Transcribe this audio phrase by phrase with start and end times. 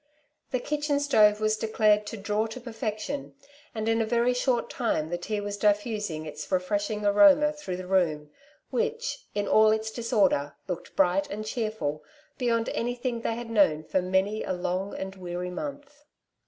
[0.49, 3.35] The kitchen stove was declared to draw to perfection,
[3.75, 7.85] and in a very short time the tea was diffusing its refreshing aroma through the
[7.85, 8.31] room,
[8.71, 12.03] which, in all its disorder, looked bright and cheerful
[12.39, 16.03] beyond auy thing they had known for many a long and weary month'.